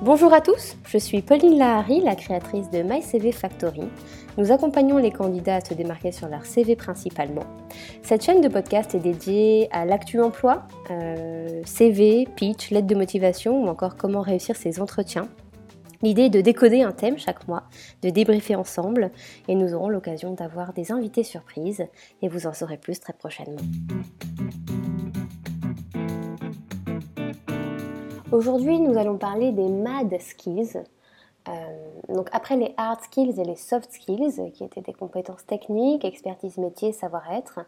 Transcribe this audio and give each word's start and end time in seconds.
Bonjour 0.00 0.32
à 0.32 0.40
tous, 0.40 0.76
je 0.86 0.96
suis 0.96 1.22
Pauline 1.22 1.58
Lahari, 1.58 2.00
la 2.00 2.14
créatrice 2.14 2.70
de 2.70 2.82
MyCV 2.82 3.32
Factory. 3.32 3.82
Nous 4.36 4.52
accompagnons 4.52 4.96
les 4.96 5.10
candidats 5.10 5.56
à 5.56 5.60
se 5.60 5.74
démarquer 5.74 6.12
sur 6.12 6.28
leur 6.28 6.46
CV 6.46 6.76
principalement. 6.76 7.42
Cette 8.02 8.24
chaîne 8.24 8.40
de 8.40 8.46
podcast 8.46 8.94
est 8.94 9.00
dédiée 9.00 9.68
à 9.72 9.84
l'actu 9.84 10.20
emploi, 10.20 10.62
euh, 10.92 11.62
CV, 11.64 12.28
pitch, 12.36 12.70
lettre 12.70 12.86
de 12.86 12.94
motivation 12.94 13.64
ou 13.64 13.66
encore 13.66 13.96
comment 13.96 14.20
réussir 14.20 14.54
ses 14.54 14.80
entretiens. 14.80 15.28
L'idée 16.00 16.26
est 16.26 16.30
de 16.30 16.42
décoder 16.42 16.82
un 16.82 16.92
thème 16.92 17.18
chaque 17.18 17.48
mois, 17.48 17.64
de 18.02 18.10
débriefer 18.10 18.54
ensemble 18.54 19.10
et 19.48 19.56
nous 19.56 19.74
aurons 19.74 19.88
l'occasion 19.88 20.32
d'avoir 20.32 20.74
des 20.74 20.92
invités 20.92 21.24
surprises 21.24 21.84
et 22.22 22.28
vous 22.28 22.46
en 22.46 22.52
saurez 22.52 22.76
plus 22.76 23.00
très 23.00 23.14
prochainement. 23.14 23.58
Aujourd'hui, 28.30 28.78
nous 28.78 28.98
allons 28.98 29.16
parler 29.16 29.52
des 29.52 29.70
MAD 29.70 30.20
skills. 30.20 30.82
Euh, 31.48 31.52
donc 32.10 32.28
après 32.32 32.56
les 32.56 32.74
hard 32.76 33.00
skills 33.00 33.40
et 33.40 33.44
les 33.44 33.56
soft 33.56 33.90
skills, 33.90 34.52
qui 34.52 34.64
étaient 34.64 34.82
des 34.82 34.92
compétences 34.92 35.46
techniques, 35.46 36.04
expertise 36.04 36.58
métier, 36.58 36.92
savoir-être, 36.92 37.60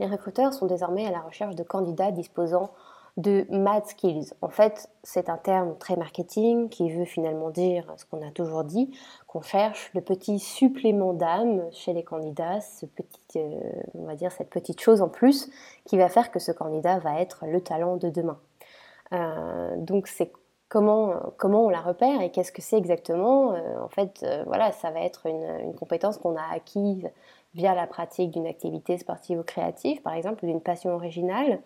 les 0.00 0.06
recruteurs 0.06 0.52
sont 0.52 0.66
désormais 0.66 1.06
à 1.06 1.12
la 1.12 1.20
recherche 1.20 1.54
de 1.54 1.62
candidats 1.62 2.10
disposant 2.10 2.72
de 3.16 3.46
MAD 3.48 3.86
skills. 3.86 4.32
En 4.42 4.48
fait, 4.48 4.90
c'est 5.04 5.28
un 5.28 5.36
terme 5.36 5.78
très 5.78 5.94
marketing 5.94 6.68
qui 6.68 6.90
veut 6.90 7.04
finalement 7.04 7.50
dire 7.50 7.84
ce 7.96 8.04
qu'on 8.04 8.26
a 8.26 8.32
toujours 8.32 8.64
dit, 8.64 8.90
qu'on 9.28 9.42
cherche 9.42 9.92
le 9.94 10.00
petit 10.00 10.40
supplément 10.40 11.12
d'âme 11.12 11.62
chez 11.70 11.92
les 11.92 12.02
candidats, 12.02 12.60
ce 12.60 12.86
petit, 12.86 13.10
euh, 13.36 13.60
on 13.94 14.04
va 14.04 14.16
dire 14.16 14.32
cette 14.32 14.50
petite 14.50 14.80
chose 14.80 15.00
en 15.00 15.08
plus 15.08 15.48
qui 15.84 15.96
va 15.96 16.08
faire 16.08 16.32
que 16.32 16.40
ce 16.40 16.50
candidat 16.50 16.98
va 16.98 17.20
être 17.20 17.44
le 17.46 17.60
talent 17.60 17.96
de 17.96 18.10
demain. 18.10 18.40
Euh, 19.12 19.76
donc 19.76 20.06
c'est 20.06 20.32
comment, 20.68 21.14
comment 21.38 21.66
on 21.66 21.68
la 21.70 21.80
repère 21.80 22.20
et 22.20 22.30
qu'est-ce 22.30 22.52
que 22.52 22.62
c'est 22.62 22.76
exactement. 22.76 23.54
Euh, 23.54 23.80
en 23.80 23.88
fait, 23.88 24.22
euh, 24.22 24.44
voilà, 24.46 24.72
ça 24.72 24.90
va 24.90 25.00
être 25.00 25.26
une, 25.26 25.74
compétence 25.74 26.18
qu'on 26.18 26.36
a 26.36 26.44
acquise 26.52 27.08
via 27.54 27.74
la 27.74 27.86
pratique 27.86 28.30
d'une 28.30 28.46
activité 28.46 28.98
sportive 28.98 29.40
ou 29.40 29.42
créative, 29.42 30.02
par 30.02 30.14
exemple, 30.14 30.44
ou 30.44 30.48
d'une 30.48 30.60
passion 30.60 30.94
originale. 30.94 31.60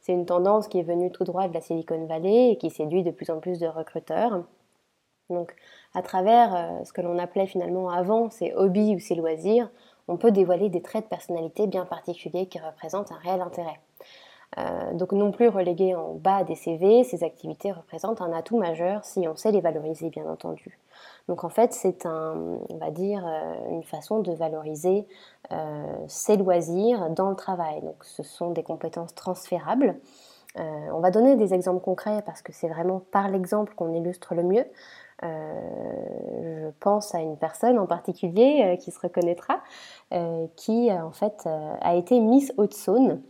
C'est 0.00 0.12
une 0.12 0.26
tendance 0.26 0.68
qui 0.68 0.78
est 0.78 0.84
venue 0.84 1.10
tout 1.10 1.24
droit 1.24 1.48
de 1.48 1.54
la 1.54 1.60
Silicon 1.60 2.06
Valley 2.06 2.52
et 2.52 2.58
qui 2.58 2.70
séduit 2.70 3.02
de 3.02 3.10
plus 3.10 3.30
en 3.30 3.40
plus 3.40 3.58
de 3.58 3.66
recruteurs. 3.66 4.44
Donc, 5.30 5.56
à 5.94 6.02
travers 6.02 6.80
ce 6.84 6.92
que 6.92 7.00
l'on 7.00 7.18
appelait 7.18 7.48
finalement 7.48 7.90
avant 7.90 8.30
ses 8.30 8.54
hobbies 8.54 8.94
ou 8.94 9.00
ses 9.00 9.16
loisirs, 9.16 9.68
on 10.06 10.16
peut 10.16 10.30
dévoiler 10.30 10.68
des 10.68 10.82
traits 10.82 11.04
de 11.04 11.08
personnalité 11.08 11.66
bien 11.66 11.84
particuliers 11.84 12.46
qui 12.46 12.60
représentent 12.60 13.10
un 13.10 13.18
réel 13.18 13.40
intérêt. 13.40 13.80
Euh, 14.58 14.94
donc 14.94 15.12
non 15.12 15.32
plus 15.32 15.48
reléguées 15.48 15.94
en 15.94 16.14
bas 16.14 16.44
des 16.44 16.54
CV, 16.54 17.04
ces 17.04 17.24
activités 17.24 17.72
représentent 17.72 18.22
un 18.22 18.32
atout 18.32 18.56
majeur 18.56 19.04
si 19.04 19.26
on 19.28 19.36
sait 19.36 19.52
les 19.52 19.60
valoriser 19.60 20.08
bien 20.08 20.26
entendu. 20.26 20.78
Donc 21.28 21.44
en 21.44 21.50
fait 21.50 21.72
c'est 21.72 22.06
un, 22.06 22.58
va 22.80 22.90
dire, 22.90 23.24
euh, 23.26 23.54
une 23.70 23.82
façon 23.82 24.20
de 24.20 24.32
valoriser 24.32 25.06
euh, 25.52 25.84
ses 26.08 26.36
loisirs 26.36 27.10
dans 27.10 27.28
le 27.28 27.36
travail. 27.36 27.82
Donc 27.82 28.02
ce 28.02 28.22
sont 28.22 28.50
des 28.50 28.62
compétences 28.62 29.14
transférables. 29.14 29.96
on 30.56 31.00
va 31.00 31.10
donner 31.10 31.36
des 31.36 31.52
exemples 31.52 31.82
concrets 31.82 32.22
parce 32.24 32.40
que 32.40 32.52
c'est 32.52 32.68
vraiment 32.68 33.00
par 33.12 33.28
l'exemple 33.28 33.74
qu'on 33.74 33.92
illustre 33.92 34.34
le 34.34 34.42
mieux. 34.42 34.64
je 35.22 36.70
pense 36.80 37.14
à 37.14 37.20
une 37.20 37.36
personne 37.36 37.78
en 37.78 37.86
particulier 37.86 38.78
qui 38.80 38.90
se 38.90 39.00
reconnaîtra, 39.00 39.60
qui 40.56 40.90
en 40.90 41.12
fait 41.12 41.46
a 41.82 41.94
été 41.94 42.20
Miss 42.20 42.54
Haute-Saône 42.56 43.20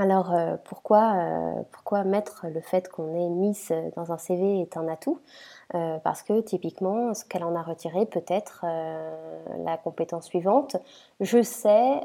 alors 0.00 0.32
euh, 0.32 0.56
pourquoi, 0.64 1.12
euh, 1.12 1.62
pourquoi 1.72 2.04
mettre 2.04 2.46
le 2.46 2.62
fait 2.62 2.88
qu'on 2.88 3.14
ait 3.14 3.28
Miss 3.28 3.70
dans 3.96 4.12
un 4.12 4.16
CV 4.16 4.62
est 4.62 4.78
un 4.78 4.88
atout? 4.88 5.20
Euh, 5.74 5.98
Parce 5.98 6.22
que 6.22 6.40
typiquement, 6.40 7.12
ce 7.12 7.22
qu'elle 7.26 7.44
en 7.44 7.54
a 7.54 7.62
retiré 7.62 8.06
peut 8.06 8.24
être 8.26 8.64
la 9.62 9.76
compétence 9.76 10.24
suivante. 10.24 10.76
Je 11.20 11.42
sais 11.42 12.00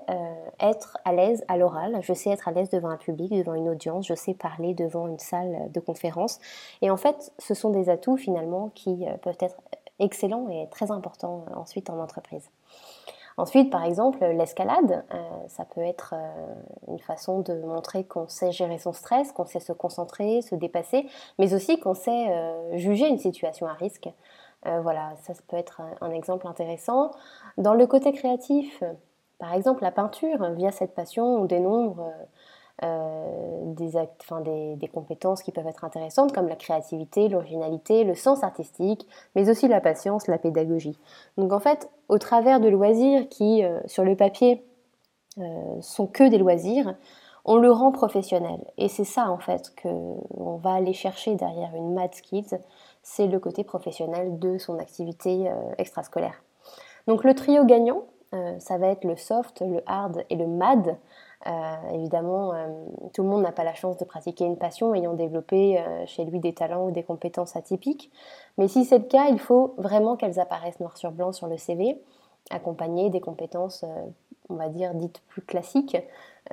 être 0.59 0.97
à 1.05 1.13
l'aise 1.13 1.45
à 1.47 1.55
l'oral, 1.55 1.97
je 2.01 2.13
sais 2.13 2.31
être 2.31 2.49
à 2.49 2.51
l'aise 2.51 2.69
devant 2.69 2.89
un 2.89 2.97
public, 2.97 3.31
devant 3.31 3.53
une 3.53 3.69
audience, 3.69 4.05
je 4.05 4.13
sais 4.13 4.33
parler 4.33 4.73
devant 4.73 5.07
une 5.07 5.19
salle 5.19 5.71
de 5.71 5.79
conférence. 5.79 6.39
Et 6.81 6.91
en 6.91 6.97
fait, 6.97 7.31
ce 7.39 7.53
sont 7.53 7.69
des 7.69 7.89
atouts 7.89 8.17
finalement 8.17 8.71
qui 8.75 9.05
peuvent 9.21 9.37
être 9.39 9.55
excellents 9.99 10.49
et 10.49 10.67
très 10.69 10.91
importants 10.91 11.45
ensuite 11.55 11.89
en 11.89 11.99
entreprise. 11.99 12.49
Ensuite, 13.37 13.69
par 13.69 13.83
exemple, 13.83 14.23
l'escalade, 14.23 15.03
euh, 15.13 15.17
ça 15.49 15.65
peut 15.65 15.81
être 15.81 16.13
euh, 16.15 16.53
une 16.87 16.99
façon 16.99 17.41
de 17.41 17.53
montrer 17.61 18.05
qu'on 18.05 18.29
sait 18.29 18.53
gérer 18.53 18.77
son 18.77 18.93
stress, 18.93 19.33
qu'on 19.33 19.45
sait 19.45 19.59
se 19.59 19.73
concentrer, 19.73 20.41
se 20.41 20.55
dépasser, 20.55 21.05
mais 21.37 21.53
aussi 21.53 21.77
qu'on 21.77 21.95
sait 21.95 22.29
euh, 22.29 22.77
juger 22.77 23.09
une 23.09 23.17
situation 23.17 23.67
à 23.67 23.73
risque. 23.73 24.09
voilà, 24.63 25.13
ça, 25.21 25.33
peut 25.47 25.57
être 25.57 25.81
un, 26.01 26.11
exemple 26.11 26.47
intéressant. 26.47 27.11
Dans 27.57 27.75
le 27.75 27.85
côté 27.85 28.13
créatif, 28.13 28.83
par 29.37 29.53
exemple, 29.53 29.83
la 29.83 29.91
peinture, 29.91 30.49
via 30.53 30.71
cette 30.71 30.95
passion, 30.95 31.25
on 31.41 31.45
dénombre 31.45 32.11
euh, 32.83 33.73
des, 33.73 34.87
compétences 34.89 35.41
qui 35.41 35.51
peuvent 35.51 35.67
être 35.67 35.85
intéressantes 35.85 36.33
comme 36.33 36.49
la 36.49 36.57
créativité, 36.57 37.29
l'originalité, 37.29 38.03
le 38.03 38.15
sens 38.15 38.43
artistique, 38.43 39.07
mais 39.33 39.49
aussi 39.49 39.67
la 39.67 39.79
patience, 39.79 40.27
la 40.27 40.37
pédagogie. 40.37 40.97
Donc 41.37 41.53
en 41.53 41.59
fait, 41.59 41.89
au 42.09 42.17
travers 42.17 42.59
de 42.59 42.67
loisirs 42.67 43.29
qui, 43.29 43.63
euh, 43.63 43.79
sur 43.85 44.03
le 44.03 44.15
papier, 44.15 44.65
euh, 45.37 45.81
sont 45.81 46.05
que 46.07 46.27
des 46.27 46.37
loisirs, 46.37 46.95
on 47.45 47.55
le 47.55 47.71
rend 47.71 47.91
professionnel. 47.91 48.59
Et 48.77 48.89
c'est 48.89 49.05
ça 49.05 49.29
en 49.29 49.39
fait 49.39 49.73
qu'on 49.81 50.57
va 50.57 50.73
aller 50.73 50.93
chercher 50.93 51.35
derrière 51.35 51.73
une 51.75 51.93
Mad 51.93 52.13
Skills, 52.13 52.57
c'est 53.03 53.27
le 53.27 53.39
côté 53.39 53.63
professionnel 53.63 54.37
de 54.39 54.57
son 54.57 54.79
activité 54.79 55.49
extrascolaire. 55.77 56.43
Donc 57.07 57.23
le 57.23 57.35
trio 57.35 57.63
gagnant, 57.65 58.01
ça 58.57 58.79
va 58.79 58.87
être 58.87 59.03
le 59.03 59.15
soft, 59.15 59.61
le 59.61 59.83
hard 59.85 60.23
et 60.31 60.35
le 60.35 60.47
mad. 60.47 60.97
Euh, 61.47 61.91
évidemment, 61.93 62.53
euh, 62.53 62.67
tout 63.13 63.21
le 63.21 63.29
monde 63.29 63.43
n'a 63.43 63.51
pas 63.51 63.63
la 63.63 63.75
chance 63.75 63.97
de 63.97 64.05
pratiquer 64.05 64.45
une 64.45 64.57
passion 64.57 64.95
ayant 64.95 65.13
développé 65.13 65.79
euh, 65.79 66.03
chez 66.07 66.25
lui 66.25 66.39
des 66.39 66.53
talents 66.53 66.87
ou 66.87 66.91
des 66.91 67.03
compétences 67.03 67.55
atypiques. 67.55 68.11
Mais 68.57 68.67
si 68.67 68.83
c'est 68.83 68.97
le 68.97 69.05
cas, 69.05 69.27
il 69.29 69.39
faut 69.39 69.75
vraiment 69.77 70.15
qu'elles 70.15 70.39
apparaissent 70.39 70.79
noir 70.79 70.97
sur 70.97 71.11
blanc 71.11 71.31
sur 71.31 71.47
le 71.47 71.57
CV, 71.57 72.01
accompagnées 72.49 73.09
des 73.11 73.21
compétences, 73.21 73.85
on 74.49 74.55
va 74.55 74.69
dire, 74.69 74.93
dites 74.93 75.21
plus 75.27 75.41
classiques. 75.41 75.97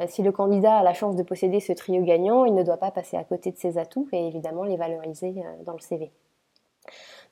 si 0.06 0.22
le 0.22 0.32
candidat 0.32 0.78
a 0.78 0.82
la 0.82 0.94
chance 0.94 1.16
de 1.16 1.22
posséder 1.22 1.60
ce 1.60 1.72
trio 1.72 2.02
gagnant, 2.02 2.44
il 2.44 2.54
ne 2.54 2.62
doit 2.62 2.78
pas 2.78 2.91
passer 2.91 3.16
à 3.16 3.25
côté 3.25 3.52
de 3.52 3.58
ses 3.58 3.78
atouts 3.78 4.08
et 4.12 4.26
évidemment 4.26 4.64
les 4.64 4.76
valoriser 4.76 5.42
dans 5.66 5.75
le 5.75 5.81
CV. 5.81 6.10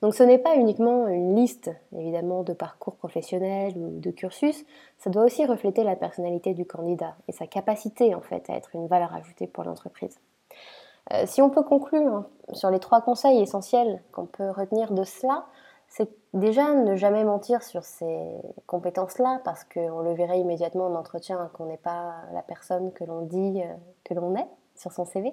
Donc 0.01 0.15
ce 0.15 0.23
n'est 0.23 0.39
pas 0.39 0.55
uniquement 0.55 1.07
une 1.07 1.35
liste, 1.35 1.69
évidemment, 1.95 2.43
de 2.43 2.53
parcours 2.53 2.95
professionnels 2.95 3.77
ou 3.77 3.99
de 3.99 4.11
cursus, 4.11 4.65
ça 4.97 5.09
doit 5.09 5.23
aussi 5.23 5.45
refléter 5.45 5.83
la 5.83 5.95
personnalité 5.95 6.53
du 6.53 6.65
candidat 6.65 7.15
et 7.27 7.31
sa 7.31 7.45
capacité, 7.45 8.15
en 8.15 8.21
fait, 8.21 8.49
à 8.49 8.55
être 8.55 8.71
une 8.73 8.87
valeur 8.87 9.13
ajoutée 9.13 9.45
pour 9.45 9.63
l'entreprise. 9.63 10.19
Euh, 11.13 11.25
si 11.27 11.41
on 11.41 11.49
peut 11.49 11.63
conclure 11.63 12.15
hein, 12.15 12.27
sur 12.53 12.71
les 12.71 12.79
trois 12.79 13.01
conseils 13.01 13.41
essentiels 13.41 14.01
qu'on 14.11 14.25
peut 14.25 14.49
retenir 14.49 14.91
de 14.91 15.03
cela, 15.03 15.45
c'est 15.87 16.09
déjà 16.33 16.73
ne 16.73 16.95
jamais 16.95 17.23
mentir 17.23 17.61
sur 17.61 17.83
ces 17.83 18.17
compétences-là, 18.65 19.41
parce 19.43 19.65
qu'on 19.65 19.99
le 19.99 20.13
verrait 20.13 20.39
immédiatement 20.39 20.87
en 20.87 20.95
entretien 20.95 21.51
qu'on 21.53 21.65
n'est 21.65 21.77
pas 21.77 22.15
la 22.33 22.41
personne 22.41 22.91
que 22.93 23.03
l'on 23.03 23.21
dit 23.21 23.61
euh, 23.61 23.73
que 24.03 24.15
l'on 24.15 24.35
est 24.35 24.47
sur 24.75 24.91
son 24.91 25.05
CV. 25.05 25.31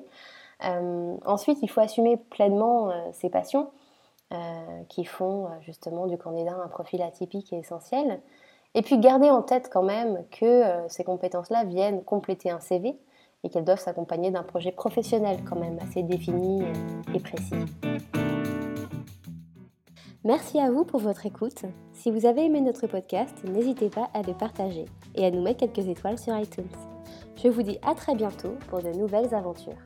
Euh, 0.64 1.16
ensuite, 1.24 1.58
il 1.62 1.70
faut 1.70 1.80
assumer 1.80 2.18
pleinement 2.18 2.90
ses 3.12 3.30
passions 3.30 3.70
qui 4.88 5.04
font 5.04 5.46
euh, 5.46 5.48
justement 5.62 6.06
du 6.06 6.18
candidat 6.18 6.54
un 6.62 6.68
profil 6.68 7.02
atypique 7.02 7.52
et 7.52 7.58
essentiel. 7.58 8.20
Et 8.74 8.82
puis 8.82 8.98
garder 8.98 9.30
en 9.30 9.42
tête 9.42 9.70
quand 9.72 9.82
même 9.82 10.24
que 10.30 10.44
euh, 10.44 10.88
ces 10.88 11.04
compétences-là 11.04 11.64
viennent 11.64 12.04
compléter 12.04 12.50
un 12.50 12.60
CV 12.60 12.98
et 13.42 13.48
qu'elles 13.48 13.64
doivent 13.64 13.80
s'accompagner 13.80 14.30
d'un 14.30 14.42
projet 14.42 14.72
professionnel 14.72 15.38
quand 15.48 15.56
même 15.56 15.78
assez 15.80 16.02
défini 16.02 16.62
et 17.14 17.20
précis. 17.20 17.54
Merci 20.24 20.60
à 20.60 20.70
vous 20.70 20.84
pour 20.84 21.00
votre 21.00 21.24
écoute. 21.24 21.62
Si 21.92 22.10
vous 22.10 22.26
avez 22.26 22.44
aimé 22.44 22.60
notre 22.60 22.86
podcast, 22.86 23.44
n'hésitez 23.44 23.88
pas 23.88 24.10
à 24.12 24.22
le 24.22 24.34
partager 24.34 24.84
et 25.14 25.24
à 25.24 25.30
nous 25.30 25.40
mettre 25.40 25.60
quelques 25.60 25.88
étoiles 25.88 26.18
sur 26.18 26.36
iTunes. 26.36 26.68
Je 27.36 27.48
vous 27.48 27.62
dis 27.62 27.78
à 27.86 27.94
très 27.94 28.14
bientôt 28.14 28.56
pour 28.68 28.82
de 28.82 28.90
nouvelles 28.90 29.32
aventures. 29.32 29.78